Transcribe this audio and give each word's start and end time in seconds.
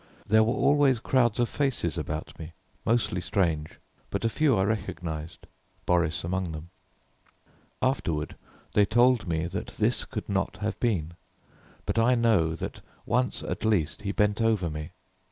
There 0.25 0.43
were 0.43 0.55
always 0.55 0.99
crowds 0.99 1.39
of 1.39 1.47
faces 1.47 1.95
about 1.95 2.39
me, 2.39 2.53
mostly 2.85 3.21
strange, 3.21 3.77
but 4.09 4.25
a 4.25 4.29
few 4.29 4.57
I 4.57 4.63
recognized, 4.63 5.45
Boris 5.85 6.23
among 6.23 6.53
them. 6.53 6.71
Afterward 7.83 8.35
they 8.73 8.83
told 8.87 9.27
me 9.27 9.45
that 9.45 9.67
this 9.77 10.03
could 10.05 10.27
not 10.27 10.57
have 10.57 10.79
been, 10.79 11.13
but 11.85 11.99
I 11.99 12.15
know 12.15 12.55
that 12.55 12.81
once 13.05 13.43
at 13.43 13.63
least 13.63 14.01
he 14.01 14.11
bent 14.11 14.41
over 14.41 14.71
me. 14.71 14.89